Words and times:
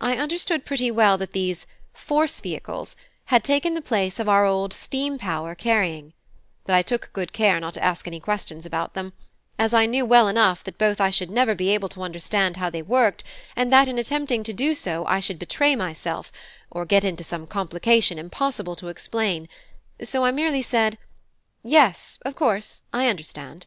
I 0.00 0.16
understood 0.16 0.64
pretty 0.66 0.90
well 0.90 1.16
that 1.16 1.32
these 1.32 1.64
"force 1.92 2.40
vehicles" 2.40 2.96
had 3.26 3.44
taken 3.44 3.74
the 3.74 3.80
place 3.80 4.18
of 4.18 4.28
our 4.28 4.44
old 4.44 4.72
steam 4.72 5.16
power 5.16 5.54
carrying; 5.54 6.12
but 6.66 6.74
I 6.74 6.82
took 6.82 7.12
good 7.12 7.32
care 7.32 7.60
not 7.60 7.74
to 7.74 7.80
ask 7.84 8.08
any 8.08 8.18
questions 8.18 8.66
about 8.66 8.94
them, 8.94 9.12
as 9.56 9.72
I 9.72 9.86
knew 9.86 10.04
well 10.04 10.26
enough 10.26 10.64
both 10.64 10.78
that 10.98 11.00
I 11.00 11.10
should 11.10 11.30
never 11.30 11.54
be 11.54 11.68
able 11.72 11.88
to 11.90 12.02
understand 12.02 12.56
how 12.56 12.68
they 12.68 12.82
were 12.82 12.88
worked, 12.88 13.22
and 13.54 13.72
that 13.72 13.86
in 13.86 13.96
attempting 13.96 14.42
to 14.42 14.52
do 14.52 14.74
so 14.74 15.06
I 15.06 15.20
should 15.20 15.38
betray 15.38 15.76
myself, 15.76 16.32
or 16.68 16.84
get 16.84 17.04
into 17.04 17.22
some 17.22 17.46
complication 17.46 18.18
impossible 18.18 18.74
to 18.74 18.88
explain; 18.88 19.48
so 20.02 20.24
I 20.24 20.32
merely 20.32 20.62
said, 20.62 20.98
"Yes, 21.62 22.18
of 22.24 22.34
course, 22.34 22.82
I 22.92 23.06
understand." 23.06 23.66